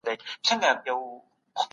کورنۍ 0.45 0.55
به 0.61 0.67
بریا 0.79 0.95
وویني. 0.95 1.19